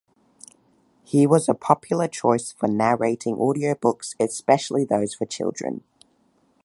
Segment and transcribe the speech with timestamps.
[1.03, 5.83] He was a popular choice for narrating audio books, especially those for children.